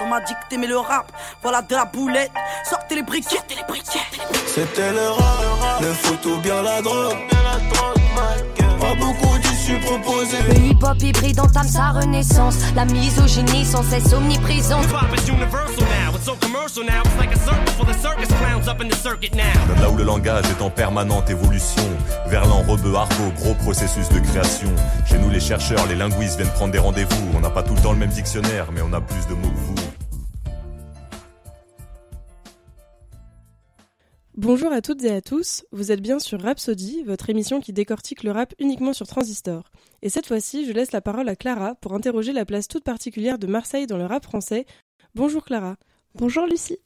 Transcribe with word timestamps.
On 0.00 0.08
m'a 0.08 0.20
dit 0.20 0.32
que 0.32 0.48
t'aimais 0.48 0.68
le 0.68 0.78
rap, 0.78 1.12
voilà 1.42 1.60
de 1.60 1.74
la 1.74 1.84
boulette, 1.84 2.30
sortez 2.64 2.94
les 2.94 3.02
briquettes, 3.02 3.32
sortez 3.32 3.56
les 3.56 3.64
briquettes. 3.68 4.22
C'était 4.46 4.90
le 4.90 5.10
rap, 5.10 5.82
le 5.82 5.92
foot 5.92 6.24
ou 6.24 6.38
bien 6.38 6.62
la 6.62 6.80
drogue. 6.80 7.18
Pas 8.80 8.94
beaucoup 8.94 9.38
d'issues 9.38 9.78
proposées. 9.80 10.38
Le 10.48 10.56
hip-hop 10.56 10.96
hybride 10.98 11.40
entame 11.40 11.68
sa 11.68 11.90
renaissance. 11.90 12.56
La 12.74 12.86
misogynie 12.86 13.66
sans 13.66 13.82
cesse 13.82 14.14
omniprésente. 14.14 14.86
Là 19.80 19.90
où 19.90 19.96
le 19.96 20.04
langage 20.04 20.44
est 20.50 20.62
en 20.62 20.70
permanente 20.70 21.28
évolution, 21.30 21.82
Verlan, 22.28 22.62
Rebeu, 22.62 22.94
Argot, 22.94 23.32
gros 23.36 23.54
processus 23.54 24.08
de 24.08 24.20
création. 24.20 24.68
Chez 25.04 25.18
nous, 25.18 25.30
les 25.30 25.40
chercheurs, 25.40 25.84
les 25.88 25.96
linguistes 25.96 26.36
viennent 26.36 26.52
prendre 26.52 26.72
des 26.72 26.78
rendez-vous. 26.78 27.32
On 27.34 27.40
n'a 27.40 27.50
pas 27.50 27.64
tout 27.64 27.74
le 27.74 27.80
temps 27.82 27.92
le 27.92 27.98
même 27.98 28.10
dictionnaire, 28.10 28.70
mais 28.70 28.82
on 28.82 28.92
a 28.92 29.00
plus 29.00 29.26
de 29.26 29.34
mots 29.34 29.50
que 29.50 29.56
vous. 29.56 29.74
Bonjour 34.36 34.72
à 34.72 34.80
toutes 34.80 35.02
et 35.02 35.10
à 35.10 35.20
tous, 35.20 35.64
vous 35.72 35.90
êtes 35.90 36.00
bien 36.00 36.20
sur 36.20 36.40
Rhapsody, 36.40 37.02
votre 37.02 37.30
émission 37.30 37.60
qui 37.60 37.72
décortique 37.72 38.22
le 38.22 38.30
rap 38.30 38.54
uniquement 38.60 38.92
sur 38.92 39.08
Transistor. 39.08 39.64
Et 40.02 40.08
cette 40.08 40.26
fois-ci, 40.26 40.66
je 40.66 40.72
laisse 40.72 40.92
la 40.92 41.00
parole 41.00 41.28
à 41.28 41.34
Clara 41.34 41.74
pour 41.76 41.94
interroger 41.94 42.32
la 42.32 42.44
place 42.44 42.68
toute 42.68 42.84
particulière 42.84 43.38
de 43.38 43.48
Marseille 43.48 43.88
dans 43.88 43.98
le 43.98 44.06
rap 44.06 44.24
français. 44.24 44.66
Bonjour 45.14 45.44
Clara. 45.44 45.76
Bonjour 46.14 46.44
Lucie. 46.44 46.76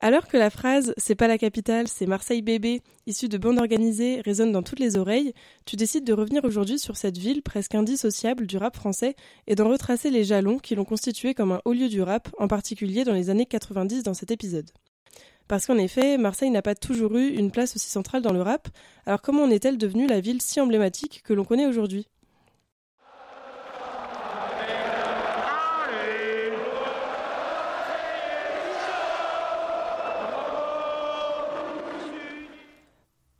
Alors 0.00 0.28
que 0.28 0.36
la 0.36 0.50
phrase 0.50 0.92
C'est 0.98 1.14
pas 1.14 1.26
la 1.26 1.38
capitale, 1.38 1.88
c'est 1.88 2.04
Marseille 2.04 2.42
bébé, 2.42 2.82
issue 3.06 3.30
de 3.30 3.38
bandes 3.38 3.58
organisées, 3.58 4.20
résonne 4.20 4.52
dans 4.52 4.62
toutes 4.62 4.78
les 4.78 4.98
oreilles, 4.98 5.32
tu 5.64 5.76
décides 5.76 6.04
de 6.04 6.12
revenir 6.12 6.44
aujourd'hui 6.44 6.78
sur 6.78 6.98
cette 6.98 7.16
ville 7.16 7.42
presque 7.42 7.74
indissociable 7.74 8.46
du 8.46 8.58
rap 8.58 8.76
français 8.76 9.16
et 9.46 9.54
d'en 9.54 9.70
retracer 9.70 10.10
les 10.10 10.22
jalons 10.22 10.58
qui 10.58 10.74
l'ont 10.74 10.84
constitué 10.84 11.32
comme 11.32 11.52
un 11.52 11.62
haut 11.64 11.72
lieu 11.72 11.88
du 11.88 12.02
rap, 12.02 12.28
en 12.36 12.46
particulier 12.46 13.04
dans 13.04 13.14
les 13.14 13.30
années 13.30 13.46
90 13.46 14.02
dans 14.02 14.12
cet 14.12 14.30
épisode. 14.30 14.70
Parce 15.48 15.64
qu'en 15.64 15.78
effet, 15.78 16.18
Marseille 16.18 16.50
n'a 16.50 16.60
pas 16.60 16.74
toujours 16.74 17.16
eu 17.16 17.28
une 17.28 17.50
place 17.50 17.74
aussi 17.74 17.88
centrale 17.88 18.20
dans 18.20 18.34
le 18.34 18.42
rap, 18.42 18.68
alors 19.06 19.22
comment 19.22 19.44
en 19.44 19.50
est-elle 19.50 19.78
devenue 19.78 20.06
la 20.06 20.20
ville 20.20 20.42
si 20.42 20.60
emblématique 20.60 21.22
que 21.24 21.32
l'on 21.32 21.44
connaît 21.44 21.66
aujourd'hui? 21.66 22.06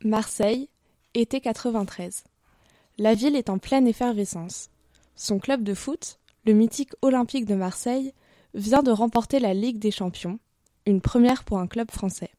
Marseille, 0.05 0.69
été 1.15 1.41
93. 1.41 2.23
La 2.99 3.15
ville 3.15 3.35
est 3.35 3.49
en 3.49 3.57
pleine 3.57 3.87
effervescence. 3.87 4.69
Son 5.15 5.39
club 5.39 5.63
de 5.63 5.73
foot, 5.73 6.19
le 6.45 6.53
mythique 6.53 6.91
Olympique 7.01 7.45
de 7.45 7.55
Marseille, 7.55 8.13
vient 8.53 8.83
de 8.83 8.91
remporter 8.91 9.39
la 9.39 9.55
Ligue 9.55 9.79
des 9.79 9.89
Champions, 9.89 10.37
une 10.85 11.01
première 11.01 11.43
pour 11.43 11.57
un 11.57 11.65
club 11.65 11.89
français. 11.89 12.29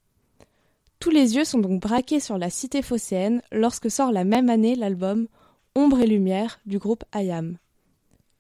Tous 1.00 1.10
les 1.10 1.34
yeux 1.34 1.44
sont 1.44 1.58
donc 1.58 1.80
braqués 1.80 2.20
sur 2.20 2.38
la 2.38 2.48
cité 2.48 2.80
phocéenne 2.80 3.42
lorsque 3.50 3.90
sort 3.90 4.12
la 4.12 4.22
même 4.22 4.50
année 4.50 4.76
l'album 4.76 5.26
Ombre 5.74 5.98
et 5.98 6.06
Lumière 6.06 6.60
du 6.64 6.78
groupe 6.78 7.04
Ayam. 7.10 7.58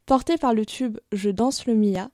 Porté 0.06 0.36
par 0.38 0.54
le 0.54 0.64
tube 0.64 0.98
Je 1.10 1.30
danse 1.30 1.66
le 1.66 1.74
Mia, 1.74 2.08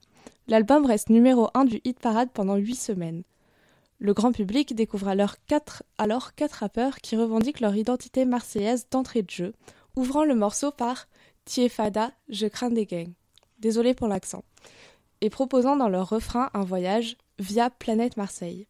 l'album 0.47 0.87
reste 0.87 1.09
numéro 1.11 1.49
1 1.53 1.65
du 1.65 1.81
hit 1.83 1.99
parade 1.99 2.31
pendant 2.33 2.55
8 2.55 2.73
semaines. 2.73 3.23
Le 3.99 4.13
grand 4.13 4.31
public 4.31 4.75
découvre 4.75 5.07
alors 5.07 5.35
quatre, 5.47 5.83
alors 5.97 6.35
quatre 6.35 6.59
rappeurs 6.59 6.97
qui 6.97 7.15
revendiquent 7.15 7.61
leur 7.61 7.75
identité 7.75 8.25
marseillaise 8.25 8.87
d'entrée 8.91 9.21
de 9.21 9.29
jeu, 9.29 9.53
ouvrant 9.95 10.25
le 10.25 10.35
morceau 10.35 10.71
par 10.71 11.07
Tiefada, 11.45 12.11
je 12.27 12.47
crains 12.47 12.71
des 12.71 12.85
gangs. 12.85 13.13
Désolé 13.59 13.93
pour 13.93 14.07
l'accent. 14.07 14.43
Et 15.21 15.29
proposant 15.29 15.77
dans 15.77 15.89
leur 15.89 16.09
refrain 16.09 16.49
un 16.53 16.63
voyage 16.63 17.17
via 17.39 17.69
Planète 17.69 18.17
Marseille. 18.17 18.67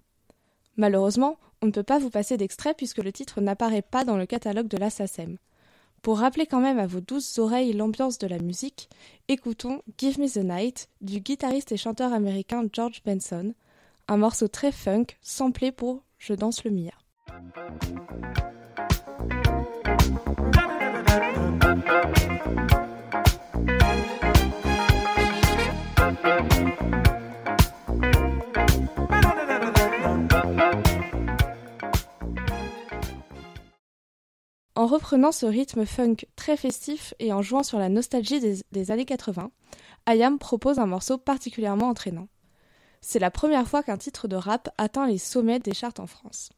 Malheureusement, 0.78 1.38
on 1.62 1.68
ne 1.68 1.72
peut 1.72 1.84
pas 1.84 2.00
vous 2.00 2.10
passer 2.10 2.38
d'extrait 2.38 2.74
puisque 2.74 3.04
le 3.04 3.12
titre 3.12 3.42
n'apparaît 3.42 3.82
pas 3.82 4.04
dans 4.04 4.18
le 4.18 4.26
catalogue 4.26 4.68
de 4.68 4.78
la. 4.78 4.90
Pour 6.02 6.20
rappeler 6.20 6.46
quand 6.46 6.60
même 6.60 6.78
à 6.78 6.86
vos 6.86 7.00
douces 7.00 7.40
oreilles 7.40 7.74
l'ambiance 7.74 8.20
de 8.20 8.28
la 8.28 8.38
musique, 8.38 8.90
écoutons 9.28 9.82
Give 9.98 10.20
Me 10.20 10.28
the 10.28 10.44
Night 10.46 10.90
du 11.02 11.20
guitariste 11.20 11.72
et 11.72 11.78
chanteur 11.78 12.14
américain 12.14 12.64
George 12.72 13.02
Benson, 13.04 13.56
un 14.08 14.18
morceau 14.18 14.48
très 14.48 14.72
funk 14.72 15.06
samplé 15.22 15.72
pour 15.72 16.04
Je 16.18 16.34
danse 16.34 16.64
le 16.64 16.72
Mia. 16.72 16.92
En 34.78 34.88
reprenant 34.88 35.32
ce 35.32 35.46
rythme 35.46 35.86
funk 35.86 36.18
très 36.36 36.58
festif 36.58 37.14
et 37.20 37.34
en 37.34 37.42
jouant 37.42 37.64
sur 37.64 37.80
la 37.80 37.90
nostalgie 37.90 38.40
des, 38.40 38.58
des 38.72 38.92
années 38.92 39.06
80, 39.06 39.50
Ayam 40.06 40.38
propose 40.38 40.78
un 40.78 40.86
morceau 40.86 41.18
particulièrement 41.18 41.90
entraînant. 41.90 42.28
C'est 43.08 43.20
la 43.20 43.30
première 43.30 43.68
fois 43.68 43.84
qu'un 43.84 43.98
titre 43.98 44.28
de 44.28 44.36
rap 44.36 44.74
atteint 44.80 45.06
les 45.06 45.20
sommets 45.20 45.60
des 45.60 45.76
charts 45.76 46.00
en 46.00 46.08
France. 46.08 46.50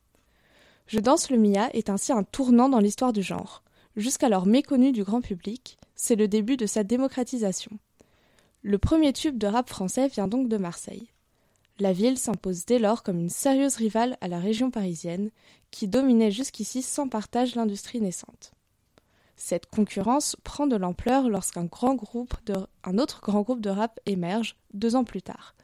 Je 0.87 1.01
danse 1.01 1.29
le 1.29 1.37
Mia 1.37 1.69
est 1.73 1.89
ainsi 1.89 2.13
un 2.13 2.23
tournant 2.23 2.69
dans 2.69 2.79
l'histoire 2.79 3.11
du 3.11 3.21
genre. 3.21 3.63
Jusqu'alors 3.97 4.45
méconnu 4.45 4.93
du 4.93 5.03
grand 5.03 5.19
public, 5.19 5.77
c'est 5.95 6.15
le 6.15 6.29
début 6.29 6.55
de 6.55 6.65
sa 6.65 6.85
démocratisation. 6.85 7.71
Le 8.61 8.77
premier 8.77 9.11
tube 9.11 9.37
de 9.37 9.45
rap 9.45 9.67
français 9.67 10.07
vient 10.07 10.29
donc 10.29 10.47
de 10.47 10.55
Marseille. 10.55 11.09
La 11.79 11.91
ville 11.91 12.17
s'impose 12.17 12.65
dès 12.65 12.79
lors 12.79 13.03
comme 13.03 13.19
une 13.19 13.29
sérieuse 13.29 13.75
rivale 13.75 14.17
à 14.21 14.29
la 14.29 14.39
région 14.39 14.71
parisienne, 14.71 15.31
qui 15.69 15.89
dominait 15.89 16.31
jusqu'ici 16.31 16.81
sans 16.81 17.09
partage 17.09 17.55
l'industrie 17.55 17.99
naissante. 17.99 18.53
Cette 19.35 19.65
concurrence 19.65 20.37
prend 20.45 20.65
de 20.65 20.77
l'ampleur 20.77 21.27
lorsqu'un 21.27 21.65
grand 21.65 21.95
groupe 21.95 22.35
un 22.85 22.97
autre 22.99 23.19
grand 23.19 23.41
groupe 23.41 23.59
de 23.59 23.69
rap 23.69 23.99
émerge 24.05 24.55
deux 24.73 24.95
ans 24.95 25.03
plus 25.03 25.21
tard. 25.21 25.56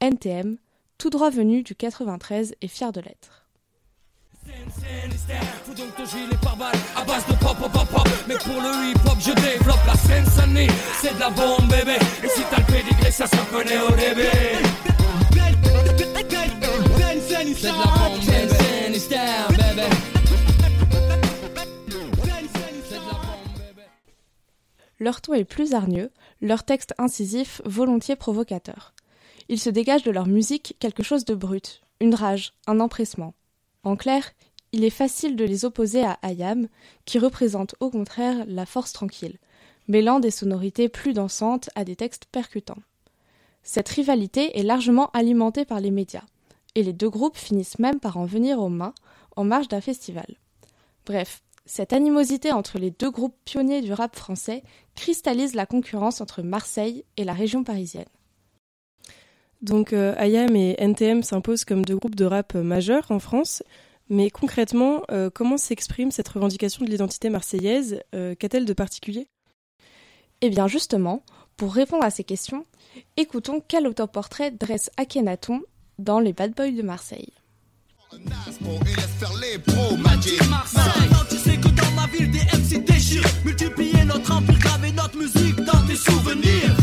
NTM, 0.00 0.58
tout 0.96 1.10
droit 1.10 1.30
venu 1.30 1.64
du 1.64 1.74
93 1.74 2.54
et 2.60 2.68
fier 2.68 2.92
de 2.92 3.00
l'être. 3.00 3.46
Leur 25.00 25.20
ton 25.20 25.34
est 25.34 25.44
plus 25.44 25.74
hargneux, 25.74 26.12
leur 26.40 26.62
texte 26.62 26.94
incisif 26.98 27.60
volontiers 27.64 28.16
provocateur. 28.16 28.94
Il 29.48 29.58
se 29.58 29.70
dégage 29.70 30.02
de 30.02 30.10
leur 30.10 30.26
musique 30.26 30.76
quelque 30.78 31.02
chose 31.02 31.24
de 31.24 31.34
brut, 31.34 31.82
une 32.00 32.14
rage, 32.14 32.52
un 32.66 32.80
empressement. 32.80 33.34
En 33.82 33.96
clair, 33.96 34.32
il 34.72 34.84
est 34.84 34.90
facile 34.90 35.36
de 35.36 35.44
les 35.44 35.64
opposer 35.64 36.04
à 36.04 36.18
Ayam, 36.22 36.68
qui 37.06 37.18
représente 37.18 37.74
au 37.80 37.88
contraire 37.90 38.44
la 38.46 38.66
force 38.66 38.92
tranquille, 38.92 39.38
mêlant 39.88 40.20
des 40.20 40.30
sonorités 40.30 40.90
plus 40.90 41.14
dansantes 41.14 41.70
à 41.74 41.84
des 41.84 41.96
textes 41.96 42.26
percutants. 42.30 42.82
Cette 43.62 43.88
rivalité 43.88 44.58
est 44.58 44.62
largement 44.62 45.10
alimentée 45.12 45.64
par 45.64 45.80
les 45.80 45.90
médias, 45.90 46.24
et 46.74 46.82
les 46.82 46.92
deux 46.92 47.10
groupes 47.10 47.38
finissent 47.38 47.78
même 47.78 48.00
par 48.00 48.18
en 48.18 48.26
venir 48.26 48.60
aux 48.60 48.68
mains 48.68 48.94
en 49.36 49.44
marge 49.44 49.68
d'un 49.68 49.80
festival. 49.80 50.26
Bref, 51.06 51.42
cette 51.64 51.94
animosité 51.94 52.52
entre 52.52 52.78
les 52.78 52.90
deux 52.90 53.10
groupes 53.10 53.36
pionniers 53.44 53.80
du 53.80 53.92
rap 53.92 54.14
français 54.14 54.62
cristallise 54.94 55.54
la 55.54 55.66
concurrence 55.66 56.20
entre 56.20 56.42
Marseille 56.42 57.04
et 57.16 57.24
la 57.24 57.32
région 57.32 57.64
parisienne. 57.64 58.08
Donc 59.60 59.92
euh, 59.92 60.14
IAM 60.18 60.54
et 60.54 60.76
NTM 60.78 61.22
s'imposent 61.22 61.64
comme 61.64 61.84
deux 61.84 61.96
groupes 61.96 62.14
de 62.14 62.24
rap 62.24 62.54
majeurs 62.54 63.10
en 63.10 63.18
France, 63.18 63.62
mais 64.08 64.30
concrètement, 64.30 65.02
euh, 65.10 65.30
comment 65.32 65.56
s'exprime 65.56 66.10
cette 66.10 66.28
revendication 66.28 66.84
de 66.84 66.90
l'identité 66.90 67.28
marseillaise 67.28 68.00
euh, 68.14 68.34
Qu'a-t-elle 68.34 68.64
de 68.64 68.72
particulier? 68.72 69.28
Eh 70.40 70.50
bien 70.50 70.68
justement, 70.68 71.24
pour 71.56 71.74
répondre 71.74 72.04
à 72.04 72.10
ces 72.10 72.22
questions, 72.24 72.64
écoutons 73.16 73.60
quel 73.66 73.86
autoportrait 73.88 74.52
dresse 74.52 74.90
Akhenaton 74.96 75.62
dans 75.98 76.20
Les 76.20 76.32
Bad 76.32 76.54
Boys 76.54 76.70
de 76.70 76.82
Marseille. 76.82 77.32
Maintenant 78.12 78.36
tu 81.28 81.36
sais 81.36 81.56
que 81.56 81.68
dans 81.68 81.90
ma 81.96 82.06
ville 82.06 82.30
des 82.30 82.38
MC 82.38 82.84
déchirent 82.84 83.24
Multiplier 83.44 84.04
notre 84.04 84.32
empire, 84.32 84.56
notre 84.94 85.18
musique 85.18 85.56
dans 85.56 85.86
tes 85.86 85.96
souvenirs 85.96 86.77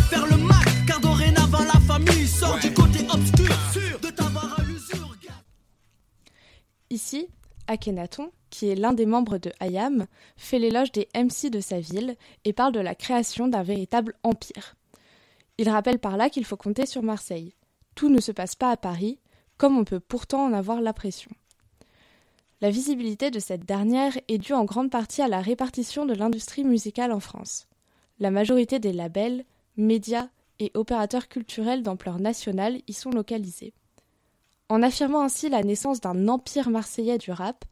sort 2.35 2.59
du 2.59 2.73
côté 2.73 2.99
obscur 3.13 3.99
de 4.01 4.07
à 4.07 4.55
Ici, 6.89 7.27
Akhenaton, 7.67 8.29
qui 8.49 8.67
est 8.67 8.75
l'un 8.75 8.91
des 8.91 9.05
membres 9.05 9.37
de 9.37 9.53
Hayam, 9.61 10.05
fait 10.35 10.59
l'éloge 10.59 10.91
des 10.91 11.07
MC 11.15 11.49
de 11.49 11.61
sa 11.61 11.79
ville 11.79 12.17
et 12.43 12.51
parle 12.51 12.73
de 12.73 12.81
la 12.81 12.93
création 12.93 13.47
d'un 13.47 13.63
véritable 13.63 14.15
empire. 14.23 14.75
Il 15.57 15.69
rappelle 15.69 15.99
par 15.99 16.17
là 16.17 16.29
qu'il 16.29 16.43
faut 16.43 16.57
compter 16.57 16.85
sur 16.85 17.03
Marseille. 17.03 17.55
Tout 17.95 18.09
ne 18.09 18.19
se 18.19 18.33
passe 18.33 18.55
pas 18.55 18.69
à 18.71 18.77
Paris, 18.77 19.19
comme 19.57 19.77
on 19.77 19.85
peut 19.85 20.01
pourtant 20.01 20.43
en 20.43 20.51
avoir 20.51 20.81
l'impression. 20.81 21.31
La 22.59 22.69
visibilité 22.69 23.31
de 23.31 23.39
cette 23.39 23.65
dernière 23.65 24.17
est 24.27 24.39
due 24.39 24.53
en 24.53 24.65
grande 24.65 24.91
partie 24.91 25.21
à 25.21 25.29
la 25.29 25.39
répartition 25.39 26.05
de 26.05 26.13
l'industrie 26.13 26.65
musicale 26.65 27.13
en 27.13 27.21
France. 27.21 27.67
La 28.19 28.31
majorité 28.31 28.79
des 28.79 28.91
labels, 28.91 29.45
médias 29.77 30.27
et 30.59 30.71
opérateurs 30.73 31.27
culturels 31.27 31.83
d'ampleur 31.83 32.19
nationale 32.19 32.81
y 32.87 32.93
sont 32.93 33.11
localisés. 33.11 33.73
En 34.69 34.81
affirmant 34.81 35.21
ainsi 35.21 35.49
la 35.49 35.63
naissance 35.63 36.01
d'un 36.01 36.27
empire 36.27 36.69
marseillais 36.69 37.17
du 37.17 37.31
rap, 37.31 37.65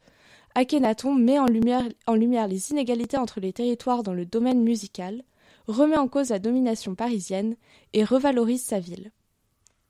Akhenaton 0.54 1.14
met 1.14 1.38
en 1.38 1.46
lumière, 1.46 1.82
en 2.06 2.14
lumière 2.14 2.46
les 2.46 2.70
inégalités 2.70 3.16
entre 3.16 3.40
les 3.40 3.52
territoires 3.52 4.04
dans 4.04 4.14
le 4.14 4.24
domaine 4.24 4.62
musical, 4.62 5.22
remet 5.66 5.96
en 5.96 6.06
cause 6.06 6.30
la 6.30 6.38
domination 6.38 6.94
parisienne 6.94 7.56
et 7.92 8.04
revalorise 8.04 8.62
sa 8.62 8.78
ville. 8.78 9.10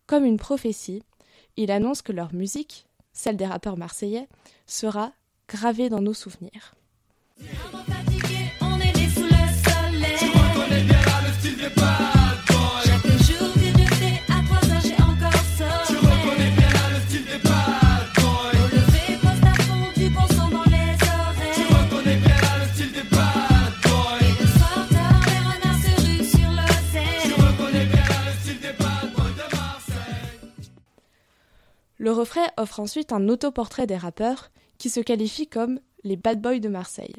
Comme 0.06 0.25
une 0.25 0.38
prophétie, 0.38 1.02
il 1.56 1.70
annonce 1.70 2.00
que 2.00 2.12
leur 2.12 2.32
musique, 2.32 2.87
celle 3.12 3.37
des 3.37 3.46
rappeurs 3.46 3.76
marseillais, 3.76 4.29
sera 4.67 5.12
gravée 5.49 5.91
dans 5.91 6.00
nos 6.00 6.14
souvenirs. 6.14 6.75
Le 32.05 32.12
refrain 32.12 32.47
offre 32.59 32.81
ensuite 32.81 33.12
un 33.12 33.31
autoportrait 33.31 33.87
des 33.87 33.97
rappeurs 33.97 34.51
qui 34.77 34.91
se 34.91 35.01
qualifient 35.01 35.47
comme 35.47 35.81
les 36.03 36.17
bad 36.17 36.39
boys 36.39 36.59
de 36.59 36.69
Marseille. 36.69 37.15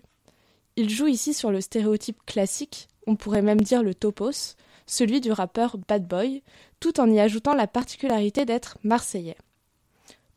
Il 0.76 0.92
joue 0.92 1.08
ici 1.08 1.34
sur 1.34 1.50
le 1.50 1.60
stéréotype 1.60 2.24
classique, 2.28 2.88
on 3.08 3.16
pourrait 3.16 3.42
même 3.42 3.62
dire 3.62 3.82
le 3.82 3.96
topos, 3.96 4.56
celui 4.86 5.22
du 5.22 5.32
rappeur 5.32 5.80
bad 5.80 6.08
boy, 6.08 6.44
tout 6.80 7.00
en 7.00 7.10
y 7.10 7.20
ajoutant 7.20 7.56
la 7.56 7.66
particularité 7.66 8.46
d'être 8.46 8.78
marseillais. 8.84 9.38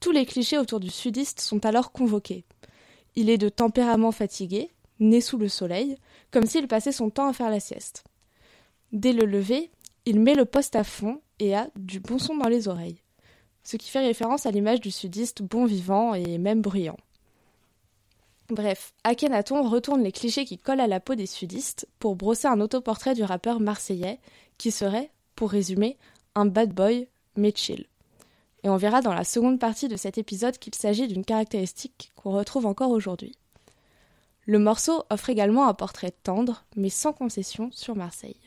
Tous 0.00 0.12
les 0.12 0.24
clichés 0.24 0.56
autour 0.56 0.80
du 0.80 0.88
sudiste 0.88 1.40
sont 1.40 1.66
alors 1.66 1.92
convoqués. 1.92 2.46
Il 3.16 3.28
est 3.28 3.36
de 3.36 3.50
tempérament 3.50 4.12
fatigué, 4.12 4.70
né 4.98 5.20
sous 5.20 5.36
le 5.36 5.50
soleil, 5.50 5.98
comme 6.30 6.46
s'il 6.46 6.68
passait 6.68 6.90
son 6.90 7.10
temps 7.10 7.28
à 7.28 7.34
faire 7.34 7.50
la 7.50 7.60
sieste. 7.60 8.02
Dès 8.92 9.12
le 9.12 9.26
lever, 9.26 9.70
il 10.06 10.18
met 10.18 10.34
le 10.34 10.46
poste 10.46 10.74
à 10.74 10.84
fond 10.84 11.20
et 11.38 11.54
a 11.54 11.68
du 11.76 12.00
bon 12.00 12.18
son 12.18 12.38
dans 12.38 12.48
les 12.48 12.66
oreilles 12.66 13.02
ce 13.68 13.76
qui 13.76 13.90
fait 13.90 14.00
référence 14.00 14.46
à 14.46 14.50
l'image 14.50 14.80
du 14.80 14.90
sudiste 14.90 15.42
bon 15.42 15.66
vivant 15.66 16.14
et 16.14 16.38
même 16.38 16.62
bruyant. 16.62 16.96
Bref, 18.48 18.94
Akhenaton 19.04 19.68
retourne 19.68 20.02
les 20.02 20.10
clichés 20.10 20.46
qui 20.46 20.56
collent 20.56 20.80
à 20.80 20.86
la 20.86 21.00
peau 21.00 21.14
des 21.14 21.26
sudistes 21.26 21.86
pour 21.98 22.16
brosser 22.16 22.48
un 22.48 22.62
autoportrait 22.62 23.12
du 23.12 23.24
rappeur 23.24 23.60
marseillais 23.60 24.20
qui 24.56 24.70
serait, 24.70 25.10
pour 25.34 25.50
résumer, 25.50 25.98
un 26.34 26.46
bad 26.46 26.72
boy 26.72 27.08
mais 27.36 27.52
chill. 27.54 27.84
Et 28.64 28.70
on 28.70 28.78
verra 28.78 29.02
dans 29.02 29.12
la 29.12 29.24
seconde 29.24 29.60
partie 29.60 29.88
de 29.88 29.98
cet 29.98 30.16
épisode 30.16 30.56
qu'il 30.56 30.74
s'agit 30.74 31.06
d'une 31.06 31.26
caractéristique 31.26 32.10
qu'on 32.16 32.30
retrouve 32.30 32.64
encore 32.64 32.90
aujourd'hui. 32.90 33.36
Le 34.46 34.58
morceau 34.58 35.04
offre 35.10 35.28
également 35.28 35.68
un 35.68 35.74
portrait 35.74 36.14
tendre 36.22 36.64
mais 36.74 36.88
sans 36.88 37.12
concession 37.12 37.68
sur 37.70 37.96
Marseille. 37.96 38.40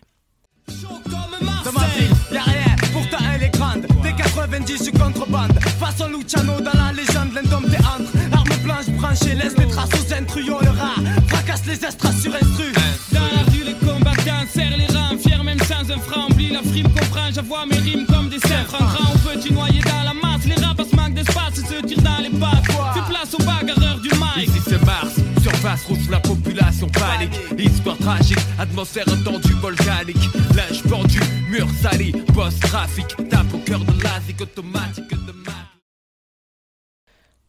90 4.52 4.84
du 4.84 4.92
contrebande. 4.92 5.54
Façon 5.80 6.10
Luciano 6.10 6.60
dans 6.60 6.78
la 6.78 6.92
légende, 6.92 7.34
l'indome 7.34 7.70
des 7.70 7.78
entre. 7.78 8.12
Arme 8.34 8.64
blanche 8.64 8.90
branchée, 9.00 9.34
laisse 9.34 9.56
des 9.56 9.68
traces 9.68 9.90
aux 9.94 10.14
intrus. 10.14 10.46
le 10.46 10.70
rat, 10.70 10.96
fracasse 11.28 11.66
les 11.66 11.86
estras 11.86 12.12
sur 12.22 12.34
instru. 12.36 12.74
Dans 13.14 13.22
la 13.22 13.44
rue, 13.50 13.64
les 13.64 13.76
combattants 13.76 14.46
serrent 14.54 14.78
les 14.78 14.88
rangs. 14.88 15.18
Fiers 15.18 15.44
même 15.44 15.60
sans 15.60 15.90
un 15.90 16.00
franc, 16.00 16.28
oublie 16.30 16.52
la 16.52 16.62
frime, 16.64 16.90
comprend. 16.90 17.32
J'avoue 17.34 17.56
mes 17.70 17.78
rimes 17.78 18.06
comme 18.08 18.28
des 18.28 18.40
cerfs. 18.40 18.74
En 18.74 18.84
grand 18.84 19.14
ou 19.16 19.18
petit 19.20 19.54
noyer 19.54 19.82
dans 19.84 20.04
la 20.04 20.14
masse. 20.14 20.46
Les 20.46 20.62
rapaces 20.66 20.94
manquent 20.94 21.14
d'espace 21.14 21.58
et 21.58 21.74
se 21.74 21.86
tirent 21.86 22.02
dans 22.02 22.22
les 22.22 22.38
pattes. 22.38 22.66
Fais 22.94 23.10
place 23.10 23.34
aux 23.34 23.44
bagarreurs 23.44 24.02
du 24.02 24.10
mic. 24.10 24.50
Ici 24.50 24.62
c'est 24.68 24.86
Mars. 24.86 25.16
Surface 25.42 25.86
rouge, 25.86 26.10
la 26.10 26.20
population 26.20 26.88
panique. 26.88 27.40
Histoire 27.58 27.98
tragique, 27.98 28.38
atmosphère 28.60 29.06
tendue 29.24 29.54
volcanique. 29.62 30.30
Linge 30.56 30.84
pendu, 30.90 31.20
mur 31.50 31.68
sali, 31.82 32.12
post-trafic. 32.34 33.16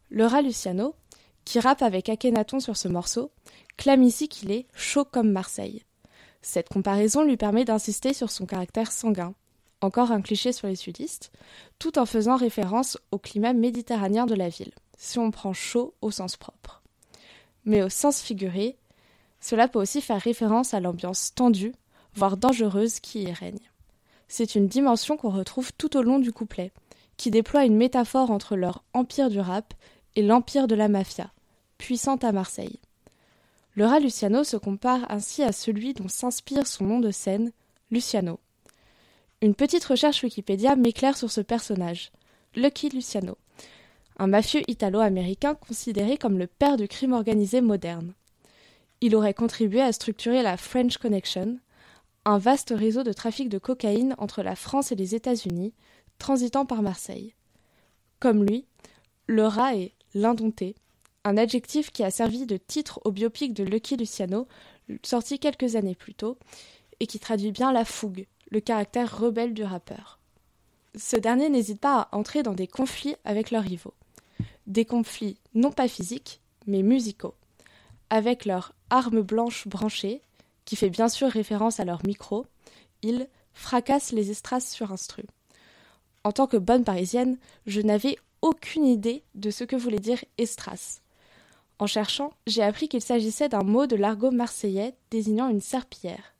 Laura 0.09 0.41
Luciano, 0.41 0.95
qui 1.45 1.59
rappe 1.59 1.81
avec 1.81 2.09
Akhenaton 2.09 2.59
sur 2.59 2.77
ce 2.77 2.87
morceau, 2.87 3.31
clame 3.77 4.03
ici 4.03 4.27
qu'il 4.27 4.51
est 4.51 4.67
chaud 4.75 5.05
comme 5.05 5.31
Marseille. 5.31 5.83
Cette 6.41 6.69
comparaison 6.69 7.23
lui 7.23 7.37
permet 7.37 7.65
d'insister 7.65 8.13
sur 8.13 8.31
son 8.31 8.45
caractère 8.45 8.91
sanguin, 8.91 9.33
encore 9.81 10.11
un 10.11 10.21
cliché 10.21 10.51
sur 10.51 10.67
les 10.67 10.75
sudistes, 10.75 11.31
tout 11.79 11.97
en 11.99 12.05
faisant 12.05 12.37
référence 12.37 12.97
au 13.11 13.17
climat 13.17 13.53
méditerranéen 13.53 14.25
de 14.25 14.35
la 14.35 14.49
ville, 14.49 14.73
si 14.97 15.19
on 15.19 15.31
prend 15.31 15.53
chaud 15.53 15.93
au 16.01 16.11
sens 16.11 16.37
propre 16.37 16.83
mais 17.65 17.83
au 17.83 17.89
sens 17.89 18.21
figuré, 18.21 18.77
cela 19.39 19.67
peut 19.67 19.79
aussi 19.79 20.01
faire 20.01 20.21
référence 20.21 20.73
à 20.73 20.79
l'ambiance 20.79 21.33
tendue, 21.33 21.73
voire 22.15 22.37
dangereuse 22.37 22.99
qui 22.99 23.23
y 23.23 23.31
règne. 23.31 23.71
C'est 24.35 24.55
une 24.55 24.67
dimension 24.67 25.15
qu'on 25.15 25.29
retrouve 25.29 25.73
tout 25.73 25.95
au 25.95 26.01
long 26.01 26.17
du 26.17 26.31
couplet, 26.31 26.71
qui 27.17 27.29
déploie 27.29 27.65
une 27.65 27.77
métaphore 27.77 28.31
entre 28.31 28.55
leur 28.55 28.83
empire 28.93 29.29
du 29.29 29.39
rap 29.39 29.75
et 30.15 30.23
l'empire 30.23 30.65
de 30.65 30.73
la 30.73 30.87
mafia, 30.87 31.31
puissante 31.77 32.23
à 32.23 32.31
Marseille. 32.31 32.79
Le 33.75 33.85
rat 33.85 33.99
Luciano 33.99 34.43
se 34.43 34.57
compare 34.57 35.05
ainsi 35.11 35.43
à 35.43 35.51
celui 35.51 35.93
dont 35.93 36.07
s'inspire 36.07 36.65
son 36.65 36.85
nom 36.85 36.99
de 36.99 37.11
scène, 37.11 37.51
Luciano. 37.91 38.39
Une 39.43 39.53
petite 39.53 39.85
recherche 39.85 40.23
Wikipédia 40.23 40.75
m'éclaire 40.75 41.15
sur 41.15 41.29
ce 41.29 41.41
personnage, 41.41 42.11
Lucky 42.55 42.89
Luciano 42.89 43.37
un 44.17 44.25
mafieux 44.25 44.61
italo-américain 44.67 45.53
considéré 45.53 46.17
comme 46.17 46.39
le 46.39 46.47
père 46.47 46.77
du 46.77 46.87
crime 46.87 47.13
organisé 47.13 47.61
moderne. 47.61 48.15
Il 48.99 49.15
aurait 49.15 49.35
contribué 49.35 49.81
à 49.81 49.91
structurer 49.91 50.41
la 50.41 50.57
French 50.57 50.97
Connection, 50.97 51.59
un 52.25 52.37
vaste 52.37 52.73
réseau 52.75 53.03
de 53.03 53.13
trafic 53.13 53.49
de 53.49 53.57
cocaïne 53.57 54.15
entre 54.17 54.43
la 54.43 54.55
France 54.55 54.91
et 54.91 54.95
les 54.95 55.15
États-Unis, 55.15 55.73
transitant 56.19 56.65
par 56.65 56.81
Marseille. 56.81 57.33
Comme 58.19 58.43
lui, 58.43 58.65
le 59.27 59.45
rat 59.45 59.75
est 59.75 59.93
l'indompté, 60.13 60.75
un 61.23 61.37
adjectif 61.37 61.91
qui 61.91 62.03
a 62.03 62.11
servi 62.11 62.45
de 62.45 62.57
titre 62.57 62.99
au 63.05 63.11
biopic 63.11 63.53
de 63.53 63.63
Lucky 63.63 63.97
Luciano, 63.97 64.47
sorti 65.03 65.39
quelques 65.39 65.75
années 65.75 65.95
plus 65.95 66.13
tôt, 66.13 66.37
et 66.99 67.07
qui 67.07 67.19
traduit 67.19 67.51
bien 67.51 67.71
la 67.71 67.85
fougue, 67.85 68.27
le 68.51 68.59
caractère 68.59 69.17
rebelle 69.17 69.53
du 69.53 69.63
rappeur. 69.63 70.19
Ce 70.95 71.15
dernier 71.15 71.49
n'hésite 71.49 71.79
pas 71.79 72.01
à 72.01 72.15
entrer 72.15 72.43
dans 72.43 72.53
des 72.53 72.67
conflits 72.67 73.15
avec 73.25 73.51
leurs 73.51 73.63
rivaux 73.63 73.95
des 74.67 74.85
conflits 74.85 75.37
non 75.53 75.71
pas 75.71 75.87
physiques, 75.87 76.41
mais 76.67 76.83
musicaux, 76.83 77.35
avec 78.09 78.45
leur 78.45 78.73
arme 78.89 79.21
blanche 79.21 79.67
branchée, 79.67 80.21
qui 80.65 80.75
fait 80.75 80.89
bien 80.89 81.09
sûr 81.09 81.29
référence 81.29 81.79
à 81.79 81.85
leur 81.85 82.05
micro, 82.05 82.45
ils 83.01 83.27
fracassent 83.53 84.11
les 84.11 84.31
estrasses 84.31 84.71
sur 84.71 84.91
instru. 84.91 85.23
En 86.23 86.31
tant 86.31 86.47
que 86.47 86.57
bonne 86.57 86.83
parisienne, 86.83 87.37
je 87.65 87.81
n'avais 87.81 88.17
aucune 88.41 88.85
idée 88.85 89.23
de 89.35 89.51
ce 89.51 89.63
que 89.63 89.75
voulait 89.75 89.99
dire 89.99 90.23
estrasse. 90.37 91.01
En 91.79 91.87
cherchant, 91.87 92.33
j'ai 92.47 92.63
appris 92.63 92.87
qu'il 92.87 93.01
s'agissait 93.01 93.49
d'un 93.49 93.63
mot 93.63 93.87
de 93.87 93.95
l'argot 93.95 94.31
marseillais 94.31 94.95
désignant 95.11 95.49
une 95.49 95.61
serpillière. 95.61 96.33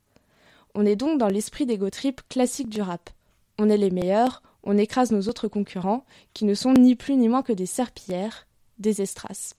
On 0.74 0.86
est 0.86 0.96
donc 0.96 1.18
dans 1.18 1.28
l'esprit 1.28 1.66
des 1.66 1.78
trip 1.90 2.22
classique 2.28 2.68
du 2.68 2.80
rap. 2.80 3.10
On 3.58 3.68
est 3.68 3.76
les 3.76 3.90
meilleurs, 3.90 4.42
on 4.64 4.78
écrase 4.78 5.12
nos 5.12 5.28
autres 5.28 5.48
concurrents, 5.48 6.04
qui 6.32 6.44
ne 6.44 6.54
sont 6.54 6.72
ni 6.72 6.96
plus 6.96 7.16
ni 7.16 7.28
moins 7.28 7.42
que 7.42 7.52
des 7.52 7.66
serpillères, 7.66 8.46
des 8.78 9.02
estrasses. 9.02 9.54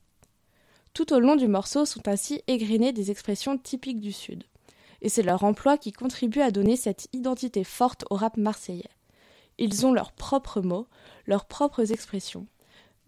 Tout 0.93 1.13
au 1.13 1.19
long 1.19 1.35
du 1.35 1.47
morceau 1.47 1.85
sont 1.85 2.07
ainsi 2.07 2.41
égrenées 2.47 2.93
des 2.93 3.11
expressions 3.11 3.57
typiques 3.57 3.99
du 3.99 4.11
Sud. 4.11 4.43
Et 5.01 5.09
c'est 5.09 5.23
leur 5.23 5.43
emploi 5.43 5.77
qui 5.77 5.91
contribue 5.91 6.41
à 6.41 6.51
donner 6.51 6.75
cette 6.75 7.07
identité 7.13 7.63
forte 7.63 8.05
au 8.09 8.15
rap 8.15 8.37
marseillais. 8.37 8.89
Ils 9.57 9.85
ont 9.85 9.93
leurs 9.93 10.11
propres 10.11 10.61
mots, 10.61 10.87
leurs 11.25 11.45
propres 11.45 11.91
expressions. 11.91 12.47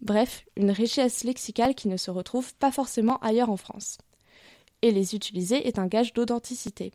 Bref, 0.00 0.44
une 0.56 0.70
richesse 0.70 1.24
lexicale 1.24 1.74
qui 1.74 1.88
ne 1.88 1.96
se 1.96 2.10
retrouve 2.10 2.54
pas 2.54 2.70
forcément 2.70 3.18
ailleurs 3.18 3.50
en 3.50 3.56
France. 3.56 3.98
Et 4.82 4.92
les 4.92 5.14
utiliser 5.14 5.66
est 5.66 5.78
un 5.78 5.88
gage 5.88 6.14
d'authenticité. 6.14 6.92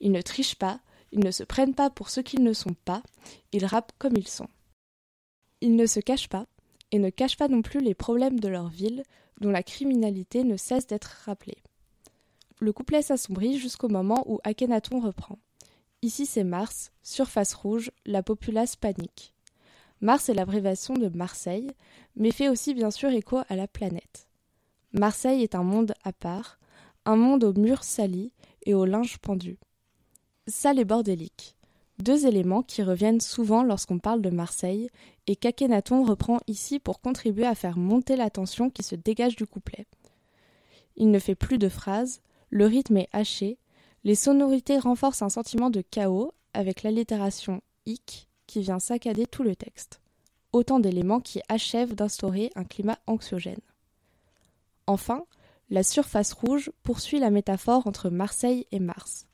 Ils 0.00 0.12
ne 0.12 0.20
trichent 0.20 0.54
pas, 0.54 0.80
ils 1.12 1.24
ne 1.24 1.30
se 1.30 1.42
prennent 1.42 1.74
pas 1.74 1.90
pour 1.90 2.10
ce 2.10 2.20
qu'ils 2.20 2.44
ne 2.44 2.52
sont 2.52 2.74
pas, 2.84 3.02
ils 3.52 3.66
rappent 3.66 3.92
comme 3.98 4.16
ils 4.16 4.28
sont. 4.28 4.48
Ils 5.60 5.74
ne 5.74 5.86
se 5.86 6.00
cachent 6.00 6.28
pas, 6.28 6.46
et 6.92 6.98
ne 6.98 7.10
cachent 7.10 7.36
pas 7.36 7.48
non 7.48 7.62
plus 7.62 7.80
les 7.80 7.94
problèmes 7.94 8.38
de 8.38 8.48
leur 8.48 8.68
ville, 8.68 9.02
dont 9.40 9.50
la 9.50 9.62
criminalité 9.62 10.44
ne 10.44 10.56
cesse 10.56 10.86
d'être 10.86 11.22
rappelée. 11.24 11.58
Le 12.58 12.72
couplet 12.72 13.02
s'assombrit 13.02 13.58
jusqu'au 13.58 13.88
moment 13.88 14.24
où 14.26 14.38
Akhenaton 14.44 15.00
reprend. 15.00 15.38
Ici 16.02 16.24
c'est 16.26 16.44
Mars, 16.44 16.92
surface 17.02 17.54
rouge, 17.54 17.90
la 18.06 18.22
populace 18.22 18.76
panique. 18.76 19.34
Mars 20.00 20.28
est 20.28 20.34
l'abréviation 20.34 20.94
de 20.94 21.08
Marseille, 21.08 21.70
mais 22.16 22.30
fait 22.30 22.48
aussi 22.48 22.74
bien 22.74 22.90
sûr 22.90 23.10
écho 23.10 23.38
à 23.48 23.56
la 23.56 23.66
planète. 23.66 24.26
Marseille 24.92 25.42
est 25.42 25.54
un 25.54 25.62
monde 25.62 25.94
à 26.04 26.12
part, 26.12 26.58
un 27.04 27.16
monde 27.16 27.44
aux 27.44 27.52
murs 27.52 27.84
salis 27.84 28.32
et 28.64 28.74
aux 28.74 28.84
linges 28.84 29.18
pendus. 29.18 29.58
Sale 30.46 30.78
et 30.78 30.84
bordélique. 30.84 31.56
Deux 31.98 32.26
éléments 32.26 32.62
qui 32.62 32.82
reviennent 32.82 33.20
souvent 33.20 33.62
lorsqu'on 33.62 33.98
parle 33.98 34.20
de 34.20 34.30
Marseille 34.30 34.90
et 35.26 35.34
qu'Akhenaton 35.34 36.04
reprend 36.04 36.38
ici 36.46 36.78
pour 36.78 37.00
contribuer 37.00 37.46
à 37.46 37.54
faire 37.54 37.78
monter 37.78 38.16
la 38.16 38.28
tension 38.28 38.68
qui 38.68 38.82
se 38.82 38.94
dégage 38.94 39.36
du 39.36 39.46
couplet. 39.46 39.86
Il 40.96 41.10
ne 41.10 41.18
fait 41.18 41.34
plus 41.34 41.58
de 41.58 41.68
phrases, 41.68 42.20
le 42.50 42.66
rythme 42.66 42.98
est 42.98 43.08
haché, 43.12 43.58
les 44.04 44.14
sonorités 44.14 44.78
renforcent 44.78 45.22
un 45.22 45.28
sentiment 45.28 45.70
de 45.70 45.80
chaos 45.80 46.32
avec 46.54 46.82
l'allitération 46.82 47.60
hic 47.86 48.28
qui 48.46 48.60
vient 48.60 48.78
saccader 48.78 49.26
tout 49.26 49.42
le 49.42 49.56
texte. 49.56 50.00
Autant 50.52 50.78
d'éléments 50.78 51.20
qui 51.20 51.40
achèvent 51.48 51.94
d'instaurer 51.94 52.50
un 52.54 52.64
climat 52.64 52.98
anxiogène. 53.06 53.60
Enfin, 54.86 55.24
la 55.68 55.82
surface 55.82 56.32
rouge 56.32 56.70
poursuit 56.82 57.18
la 57.18 57.30
métaphore 57.30 57.86
entre 57.86 58.08
Marseille 58.08 58.66
et 58.70 58.78
Mars. 58.78 59.26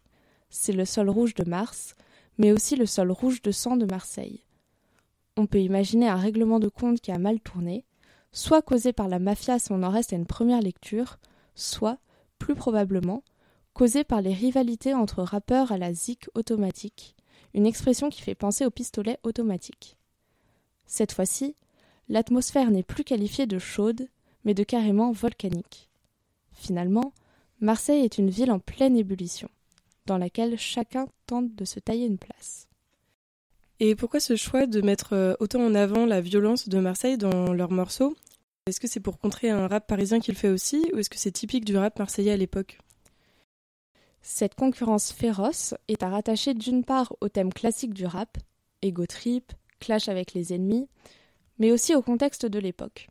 C'est 0.49 0.73
le 0.73 0.85
sol 0.85 1.11
rouge 1.11 1.35
de 1.35 1.49
Mars, 1.49 1.95
mais 2.39 2.53
aussi 2.53 2.77
le 2.77 2.87
sol 2.87 3.11
rouge 3.11 3.43
de 3.43 3.51
sang 3.51 3.77
de 3.77 3.85
Marseille. 3.85 4.45
On 5.37 5.47
peut 5.47 5.61
imaginer 5.61 6.09
un 6.09 6.17
règlement 6.17 6.59
de 6.59 6.69
compte 6.69 7.01
qui 7.01 7.13
a 7.13 7.19
mal 7.19 7.41
tourné, 7.41 7.85
soit 8.33 8.63
causé 8.63 8.93
par 8.93 9.09
la 9.09 9.19
mafia 9.19 9.59
si 9.59 9.73
on 9.73 9.83
en 9.83 9.91
reste 9.91 10.13
à 10.13 10.17
une 10.17 10.27
première 10.27 10.63
lecture, 10.63 11.19
soit, 11.55 11.99
plus 12.43 12.57
probablement, 12.57 13.23
causé 13.73 14.03
par 14.03 14.21
les 14.21 14.35
rivalités 14.35 14.95
entre 14.95 15.23
rappeurs 15.23 15.71
à 15.71 15.79
la 15.79 15.93
zik 15.93 16.29
automatique, 16.35 17.15
une 17.55 17.67
expression 17.67 18.11
qui 18.11 18.21
fait 18.21 18.35
penser 18.35 18.67
au 18.67 18.71
pistolet 18.71 19.17
automatique. 19.23 19.97
Cette 20.85 21.13
fois-ci, 21.13 21.55
l'atmosphère 22.09 22.73
n'est 22.73 22.83
plus 22.83 23.05
qualifiée 23.05 23.47
de 23.47 23.61
chaude, 23.61 24.09
mais 24.45 24.55
de 24.55 24.65
carrément 24.65 25.13
volcanique. 25.13 25.89
Finalement, 26.53 27.13
Marseille 27.61 28.05
est 28.05 28.19
une 28.19 28.31
ville 28.31 28.51
en 28.51 28.59
pleine 28.59 28.97
ébullition, 28.97 29.49
dans 30.07 30.19
laquelle 30.19 30.59
chacun 30.59 31.07
tente 31.29 31.55
de 31.55 31.65
se 31.65 31.79
tailler 31.79 32.07
une 32.07 32.19
place. 32.19 32.67
Et 33.79 33.95
pourquoi 33.95 34.19
ce 34.19 34.35
choix 34.35 34.67
de 34.67 34.81
mettre 34.81 35.13
euh, 35.13 35.35
autant 35.39 35.65
en 35.65 35.77
avant 35.77 36.07
la 36.07 36.21
violence 36.21 36.69
de 36.69 36.81
Marseille 36.81 37.19
dans 37.19 37.53
leurs 37.53 37.71
morceaux? 37.71 38.17
Est-ce 38.67 38.79
que 38.79 38.87
c'est 38.87 39.01
pour 39.01 39.19
contrer 39.19 39.51
un 39.51 39.67
rap 39.67 39.89
parisien 39.89 40.21
qu'il 40.21 40.37
fait 40.37 40.49
aussi, 40.49 40.89
ou 40.93 40.99
est-ce 40.99 41.11
que 41.11 41.19
c'est 41.19 41.33
typique 41.33 41.65
du 41.65 41.77
rap 41.77 41.99
marseillais 41.99 42.31
à 42.31 42.37
l'époque? 42.37 42.79
Cette 44.21 44.55
concurrence 44.55 45.11
féroce 45.11 45.75
est 45.89 46.05
à 46.05 46.09
rattacher 46.09 46.55
d'une 46.55 46.85
part 46.85 47.13
au 47.21 47.29
thème 47.29 47.53
classique 47.53 47.93
du 47.93 48.07
rap, 48.07 48.39
ego 48.81 49.05
trip, 49.05 49.53
clash 49.81 50.09
avec 50.09 50.33
les 50.33 50.53
ennemis, 50.53 50.89
mais 51.59 51.73
aussi 51.73 51.97
au 51.97 52.03
contexte 52.03 52.47
de 52.47 52.61
l'époque. 52.61 53.09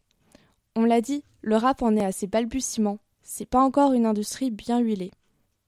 On 0.78 0.86
l'a 0.86 1.02
dit, 1.02 1.26
le 1.42 1.58
rap 1.58 1.82
en 1.82 1.98
est 1.98 2.06
à 2.06 2.14
ses 2.14 2.28
balbutiements, 2.28 3.00
c'est 3.22 3.46
pas 3.46 3.62
encore 3.62 3.92
une 3.92 4.06
industrie 4.06 4.52
bien 4.52 4.80
huilée. 4.80 5.12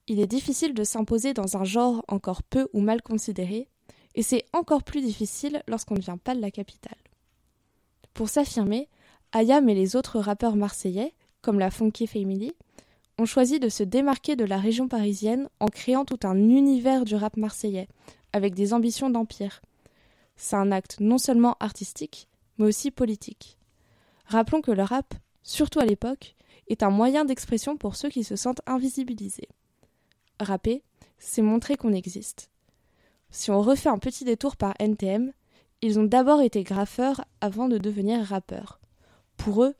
Il 0.06 0.18
est 0.18 0.26
difficile 0.26 0.72
de 0.72 0.84
s'imposer 0.84 1.34
dans 1.34 1.58
un 1.58 1.64
genre 1.64 2.02
encore 2.08 2.42
peu 2.42 2.68
ou 2.72 2.80
mal 2.80 3.02
considéré, 3.02 3.68
et 4.14 4.22
c'est 4.22 4.46
encore 4.54 4.82
plus 4.82 5.02
difficile 5.02 5.62
lorsqu'on 5.68 5.96
ne 5.96 6.00
vient 6.00 6.16
pas 6.16 6.34
de 6.34 6.40
la 6.40 6.50
capitale. 6.50 6.96
Pour 8.14 8.30
s'affirmer, 8.30 8.88
Ayam 9.36 9.68
et 9.68 9.74
les 9.74 9.96
autres 9.96 10.20
rappeurs 10.20 10.54
marseillais, 10.54 11.12
comme 11.42 11.58
la 11.58 11.72
Funky 11.72 12.06
Family, 12.06 12.52
ont 13.18 13.26
choisi 13.26 13.58
de 13.58 13.68
se 13.68 13.82
démarquer 13.82 14.36
de 14.36 14.44
la 14.44 14.58
région 14.58 14.86
parisienne 14.86 15.48
en 15.58 15.66
créant 15.66 16.04
tout 16.04 16.20
un 16.22 16.36
univers 16.36 17.04
du 17.04 17.16
rap 17.16 17.36
marseillais, 17.36 17.88
avec 18.32 18.54
des 18.54 18.72
ambitions 18.72 19.10
d'empire. 19.10 19.60
C'est 20.36 20.54
un 20.54 20.70
acte 20.70 21.00
non 21.00 21.18
seulement 21.18 21.56
artistique, 21.58 22.28
mais 22.58 22.66
aussi 22.66 22.92
politique. 22.92 23.58
Rappelons 24.26 24.60
que 24.60 24.70
le 24.70 24.84
rap, 24.84 25.14
surtout 25.42 25.80
à 25.80 25.84
l'époque, 25.84 26.36
est 26.68 26.84
un 26.84 26.90
moyen 26.90 27.24
d'expression 27.24 27.76
pour 27.76 27.96
ceux 27.96 28.10
qui 28.10 28.22
se 28.22 28.36
sentent 28.36 28.62
invisibilisés. 28.66 29.48
Rapper, 30.38 30.84
c'est 31.18 31.42
montrer 31.42 31.76
qu'on 31.76 31.92
existe. 31.92 32.50
Si 33.30 33.50
on 33.50 33.62
refait 33.62 33.88
un 33.88 33.98
petit 33.98 34.24
détour 34.24 34.56
par 34.56 34.74
NTM, 34.78 35.32
ils 35.82 35.98
ont 35.98 36.04
d'abord 36.04 36.40
été 36.40 36.62
graffeurs 36.62 37.24
avant 37.40 37.68
de 37.68 37.78
devenir 37.78 38.24
rappeurs. 38.24 38.78
Pour 39.36 39.64
eux, 39.64 39.74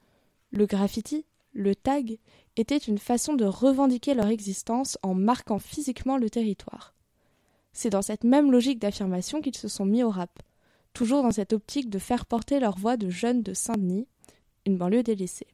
le 0.50 0.66
graffiti, 0.66 1.25
le 1.52 1.75
tag, 1.75 2.18
était 2.56 2.76
une 2.76 2.99
façon 2.99 3.34
de 3.34 3.44
revendiquer 3.44 4.14
leur 4.14 4.28
existence 4.28 4.99
en 5.02 5.14
marquant 5.14 5.58
physiquement 5.58 6.16
le 6.16 6.30
territoire. 6.30 6.94
C'est 7.73 7.90
dans 7.90 8.02
cette 8.02 8.25
même 8.25 8.52
logique 8.52 8.78
d'affirmation 8.78 9.40
qu'ils 9.40 9.56
se 9.56 9.68
sont 9.68 9.84
mis 9.84 10.04
au 10.04 10.11
rap, 10.11 10.42
toujours 10.92 11.23
dans 11.23 11.32
cette 11.32 11.52
optique 11.52 11.90
de 11.90 11.99
faire 11.99 12.26
porter 12.26 12.61
leur 12.61 12.78
voix 12.78 12.96
de 12.96 13.11
jeunes 13.11 13.42
de 13.42 13.52
Saint-Denis, 13.52 14.06
une 14.64 14.78
banlieue 14.78 15.02
délaissée. 15.02 15.49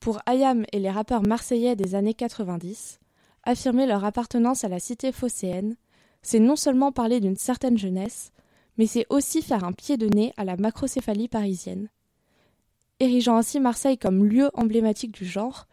Pour 0.00 0.20
Ayam 0.26 0.64
et 0.72 0.80
les 0.80 0.90
rappeurs 0.90 1.22
marseillais 1.22 1.76
des 1.76 1.94
années 1.94 2.14
90, 2.14 2.98
affirmer 3.44 3.86
leur 3.86 4.04
appartenance 4.04 4.64
à 4.64 4.68
la 4.68 4.80
cité 4.80 5.12
phocéenne, 5.12 5.76
c'est 6.22 6.40
non 6.40 6.56
seulement 6.56 6.90
parler 6.90 7.20
d'une 7.20 7.36
certaine 7.36 7.78
jeunesse, 7.78 8.32
mais 8.76 8.86
c'est 8.86 9.06
aussi 9.10 9.42
faire 9.42 9.64
un 9.64 9.72
pied 9.72 9.96
de 9.96 10.06
nez 10.06 10.32
à 10.36 10.44
la 10.44 10.56
macrocéphalie 10.56 11.28
parisienne. 11.28 11.88
Érigeant 13.00 13.36
ainsi 13.36 13.60
Marseille 13.60 13.98
comme 13.98 14.24
lieu 14.24 14.50
emblématique 14.54 15.12
du 15.12 15.24
genre, 15.24 15.66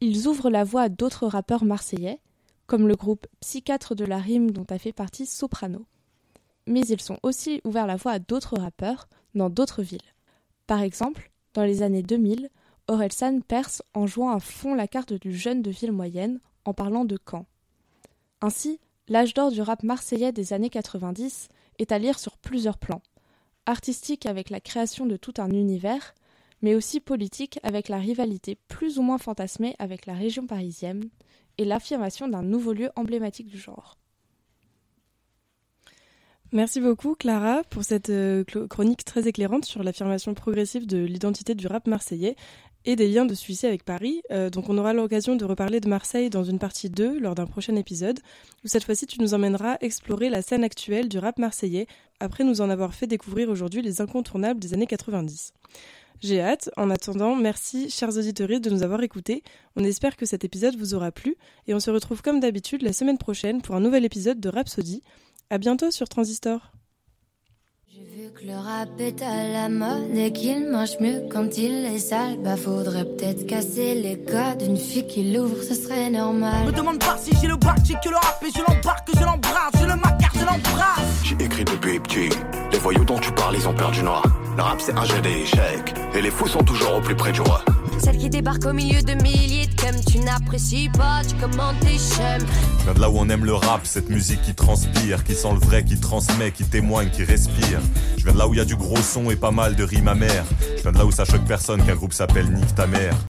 ils 0.00 0.28
ouvrent 0.28 0.50
la 0.50 0.64
voie 0.64 0.82
à 0.82 0.88
d'autres 0.88 1.26
rappeurs 1.26 1.64
marseillais, 1.64 2.20
comme 2.66 2.88
le 2.88 2.94
groupe 2.94 3.26
Psychiatre 3.40 3.94
de 3.94 4.04
la 4.04 4.18
rime 4.18 4.50
dont 4.50 4.66
a 4.70 4.78
fait 4.78 4.92
partie 4.92 5.26
Soprano. 5.26 5.86
Mais 6.66 6.80
ils 6.80 7.00
sont 7.00 7.18
aussi 7.22 7.60
ouverts 7.64 7.86
la 7.86 7.96
voie 7.96 8.12
à 8.12 8.18
d'autres 8.18 8.58
rappeurs 8.58 9.08
dans 9.34 9.50
d'autres 9.50 9.82
villes. 9.82 10.00
Par 10.66 10.80
exemple, 10.80 11.30
dans 11.54 11.64
les 11.64 11.82
années 11.82 12.02
2000, 12.02 12.48
Orelsan 12.86 13.40
perce 13.40 13.82
en 13.94 14.06
jouant 14.06 14.30
à 14.30 14.40
fond 14.40 14.74
la 14.74 14.86
carte 14.86 15.12
du 15.12 15.36
jeune 15.36 15.62
de 15.62 15.70
ville 15.70 15.92
moyenne 15.92 16.40
en 16.64 16.74
parlant 16.74 17.04
de 17.04 17.18
Caen. 17.28 17.46
Ainsi, 18.40 18.78
L'âge 19.10 19.32
d'or 19.32 19.50
du 19.50 19.62
rap 19.62 19.82
marseillais 19.82 20.32
des 20.32 20.52
années 20.52 20.68
90 20.68 21.48
est 21.78 21.92
à 21.92 21.98
lire 21.98 22.18
sur 22.18 22.36
plusieurs 22.36 22.76
plans. 22.76 23.00
Artistique 23.64 24.26
avec 24.26 24.50
la 24.50 24.60
création 24.60 25.06
de 25.06 25.16
tout 25.16 25.32
un 25.38 25.50
univers, 25.50 26.14
mais 26.62 26.74
aussi 26.74 27.00
politique 27.00 27.58
avec 27.62 27.88
la 27.88 27.98
rivalité 27.98 28.56
plus 28.68 28.98
ou 28.98 29.02
moins 29.02 29.18
fantasmée 29.18 29.74
avec 29.78 30.06
la 30.06 30.14
région 30.14 30.46
parisienne 30.46 31.08
et 31.58 31.64
l'affirmation 31.64 32.28
d'un 32.28 32.42
nouveau 32.42 32.72
lieu 32.72 32.90
emblématique 32.96 33.48
du 33.48 33.58
genre. 33.58 33.96
Merci 36.50 36.80
beaucoup 36.80 37.14
Clara 37.14 37.62
pour 37.68 37.84
cette 37.84 38.08
euh, 38.08 38.42
chronique 38.70 39.04
très 39.04 39.28
éclairante 39.28 39.66
sur 39.66 39.82
l'affirmation 39.82 40.32
progressive 40.32 40.86
de 40.86 40.96
l'identité 40.96 41.54
du 41.54 41.66
rap 41.66 41.86
marseillais 41.86 42.36
et 42.86 42.96
des 42.96 43.06
liens 43.06 43.26
de 43.26 43.34
celui-ci 43.34 43.66
avec 43.66 43.84
Paris. 43.84 44.22
Euh, 44.30 44.48
donc 44.48 44.70
on 44.70 44.78
aura 44.78 44.94
l'occasion 44.94 45.36
de 45.36 45.44
reparler 45.44 45.80
de 45.80 45.88
Marseille 45.90 46.30
dans 46.30 46.44
une 46.44 46.58
partie 46.58 46.88
2 46.88 47.18
lors 47.18 47.34
d'un 47.34 47.44
prochain 47.44 47.76
épisode, 47.76 48.20
où 48.64 48.68
cette 48.68 48.84
fois-ci 48.84 49.06
tu 49.06 49.20
nous 49.20 49.34
emmèneras 49.34 49.76
explorer 49.82 50.30
la 50.30 50.40
scène 50.40 50.64
actuelle 50.64 51.10
du 51.10 51.18
rap 51.18 51.38
marseillais, 51.38 51.86
après 52.18 52.44
nous 52.44 52.62
en 52.62 52.70
avoir 52.70 52.94
fait 52.94 53.06
découvrir 53.06 53.50
aujourd'hui 53.50 53.82
les 53.82 54.00
incontournables 54.00 54.58
des 54.58 54.72
années 54.72 54.86
90. 54.86 55.52
J'ai 56.20 56.40
hâte. 56.40 56.70
En 56.76 56.90
attendant, 56.90 57.36
merci, 57.36 57.90
chers 57.90 58.16
auditeurs, 58.16 58.60
de 58.60 58.70
nous 58.70 58.82
avoir 58.82 59.02
écoutés. 59.02 59.42
On 59.76 59.84
espère 59.84 60.16
que 60.16 60.26
cet 60.26 60.44
épisode 60.44 60.76
vous 60.76 60.94
aura 60.94 61.12
plu 61.12 61.36
et 61.66 61.74
on 61.74 61.80
se 61.80 61.90
retrouve 61.90 62.22
comme 62.22 62.40
d'habitude 62.40 62.82
la 62.82 62.92
semaine 62.92 63.18
prochaine 63.18 63.62
pour 63.62 63.74
un 63.74 63.80
nouvel 63.80 64.04
épisode 64.04 64.40
de 64.40 64.48
Rhapsody. 64.48 65.02
À 65.50 65.58
bientôt 65.58 65.90
sur 65.90 66.08
Transistor. 66.08 66.72
J'ai 67.90 68.04
vu 68.04 68.30
que 68.32 68.44
le 68.44 68.54
rap 68.54 68.88
est 69.00 69.22
à 69.22 69.48
la 69.48 69.68
mode 69.68 70.14
et 70.14 70.32
qu'il 70.32 70.68
marche 70.68 71.00
mieux 71.00 71.22
quand 71.30 71.56
il 71.56 71.86
est 71.86 71.98
sale. 71.98 72.36
Bah 72.38 72.56
faudrait 72.56 73.04
peut-être 73.04 73.46
casser 73.46 73.94
les 73.94 74.18
codes 74.20 74.58
d'une 74.58 74.76
fille 74.76 75.06
qui 75.06 75.32
l'ouvre, 75.32 75.62
ce 75.62 75.74
serait 75.74 76.10
normal. 76.10 76.66
Me 76.66 76.72
demande 76.72 76.98
pas 77.00 77.16
si 77.16 77.30
j'ai 77.40 77.48
le 77.48 77.56
bac, 77.56 77.78
j'ai 77.84 77.94
que 77.94 78.10
le 78.10 78.16
rap 78.16 78.44
et 78.46 78.50
je 78.50 78.58
l'embarque, 78.58 79.08
je 79.14 79.24
l'embrasse, 79.24 79.72
je 79.80 79.86
le 79.86 79.96
macar, 79.96 80.30
je 80.34 80.44
l'embrasse. 80.44 81.24
J'ai 81.24 81.44
écrit 81.44 81.64
depuis 81.64 81.98
petit, 81.98 82.28
les 82.70 82.78
voyous 82.78 83.04
dont 83.04 83.18
tu 83.18 83.32
parles, 83.32 83.56
ils 83.56 83.66
ont 83.66 83.74
perdu 83.74 84.02
noir. 84.02 84.22
Le 84.58 84.64
rap 84.64 84.80
c'est 84.80 84.98
un 84.98 85.04
jeu 85.04 85.20
d'échecs, 85.20 85.94
et 86.16 86.20
les 86.20 86.32
fous 86.32 86.48
sont 86.48 86.64
toujours 86.64 86.96
au 86.96 87.00
plus 87.00 87.14
près 87.14 87.30
du 87.30 87.40
roi. 87.40 87.62
Celle 88.02 88.18
qui 88.18 88.28
débarque 88.28 88.66
au 88.66 88.72
milieu 88.72 89.00
de 89.02 89.12
milliers 89.22 89.68
de 89.68 89.80
comme 89.80 89.94
tu 90.04 90.18
n'apprécies 90.18 90.88
pas, 90.88 91.22
tu 91.28 91.36
commentes 91.36 91.78
tes. 91.78 91.96
Je 91.96 92.82
viens 92.82 92.92
de 92.92 93.00
là 93.00 93.08
où 93.08 93.18
on 93.18 93.28
aime 93.28 93.44
le 93.44 93.54
rap, 93.54 93.82
cette 93.84 94.10
musique 94.10 94.42
qui 94.42 94.56
transpire, 94.56 95.22
qui 95.22 95.36
sent 95.36 95.52
le 95.52 95.64
vrai, 95.64 95.84
qui 95.84 96.00
transmet, 96.00 96.50
qui 96.50 96.64
témoigne, 96.64 97.08
qui 97.10 97.22
respire. 97.22 97.78
Je 98.16 98.24
viens 98.24 98.32
de 98.32 98.38
là 98.38 98.48
où 98.48 98.54
il 98.54 98.56
y 98.56 98.60
a 98.60 98.64
du 98.64 98.74
gros 98.74 98.96
son 98.96 99.30
et 99.30 99.36
pas 99.36 99.52
mal 99.52 99.76
de 99.76 99.84
rimes 99.84 100.08
amères. 100.08 100.44
Je 100.76 100.82
viens 100.82 100.90
de 100.90 100.98
là 100.98 101.06
où 101.06 101.12
ça 101.12 101.24
choque 101.24 101.44
personne 101.44 101.80
qu'un 101.84 101.94
groupe 101.94 102.12
s'appelle 102.12 102.50
Nique 102.52 102.74
ta 102.74 102.88
mère. 102.88 103.14